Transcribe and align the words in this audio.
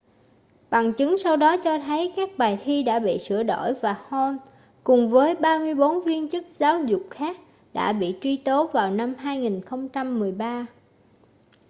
bằng 0.69 0.93
chứng 0.93 1.17
sau 1.23 1.37
đó 1.37 1.57
cho 1.63 1.79
thấy 1.79 2.13
các 2.15 2.29
bài 2.37 2.59
thi 2.63 2.83
đã 2.83 2.99
bị 2.99 3.19
sửa 3.19 3.43
đổi 3.43 3.73
và 3.73 3.97
hall 4.09 4.37
cùng 4.83 5.09
với 5.09 5.35
34 5.35 6.03
viên 6.03 6.29
chức 6.29 6.43
giáo 6.57 6.83
dục 6.83 7.01
khác 7.09 7.37
đã 7.73 7.93
bị 7.93 8.15
truy 8.21 8.37
tố 8.37 8.67
vào 8.67 8.91
năm 8.91 9.15
2013 9.17 10.65